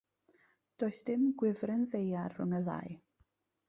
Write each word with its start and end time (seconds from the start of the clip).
Does 0.81 1.03
dim 1.11 1.27
‘gwifren 1.43 1.87
ddaear' 1.95 2.39
rhwng 2.39 2.61
y 2.63 2.67
ddau. 2.71 3.01